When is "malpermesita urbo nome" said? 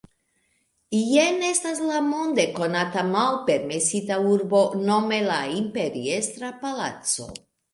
3.11-5.21